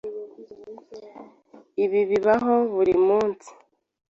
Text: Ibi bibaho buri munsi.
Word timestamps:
Ibi 1.83 2.01
bibaho 2.09 2.55
buri 2.73 2.93
munsi. 3.07 3.49